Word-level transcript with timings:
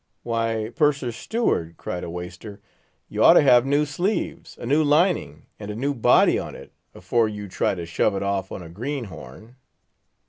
"Why, 0.23 0.71
Purser's 0.75 1.15
Steward," 1.15 1.77
cried 1.77 2.03
a 2.03 2.09
waister, 2.09 2.59
"you 3.07 3.23
ought 3.23 3.33
to 3.35 3.43
have 3.43 3.67
new 3.67 3.85
sleeves, 3.85 4.57
a 4.57 4.65
new 4.65 4.83
lining, 4.83 5.45
and 5.59 5.69
a 5.69 5.75
new 5.75 5.93
body 5.93 6.39
on 6.39 6.55
it, 6.55 6.71
afore 6.95 7.29
you 7.29 7.47
try 7.47 7.75
to 7.75 7.85
shove 7.85 8.15
it 8.15 8.23
off 8.23 8.51
on 8.51 8.63
a 8.63 8.69
greenhorn." 8.69 9.57